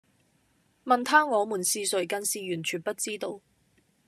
[0.83, 3.39] 問她我們是誰更是完全不知道